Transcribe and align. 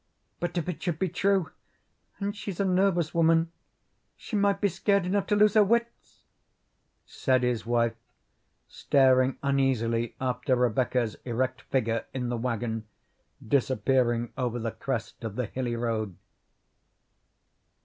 "But 0.39 0.57
if 0.57 0.67
it 0.67 0.81
should 0.81 0.97
be 0.97 1.09
true, 1.09 1.51
and 2.17 2.35
she's 2.35 2.59
a 2.59 2.65
nervous 2.65 3.13
woman, 3.13 3.51
she 4.17 4.35
might 4.35 4.59
be 4.59 4.67
scared 4.67 5.05
enough 5.05 5.27
to 5.27 5.35
lose 5.35 5.53
her 5.53 5.63
wits," 5.63 6.23
said 7.05 7.43
his 7.43 7.67
wife, 7.67 7.93
staring 8.67 9.37
uneasily 9.43 10.15
after 10.19 10.55
Rebecca's 10.55 11.17
erect 11.23 11.61
figure 11.61 12.05
in 12.15 12.29
the 12.29 12.37
wagon 12.37 12.87
disappearing 13.47 14.33
over 14.35 14.57
the 14.57 14.71
crest 14.71 15.23
of 15.23 15.35
the 15.35 15.45
hilly 15.45 15.75
road. 15.75 16.15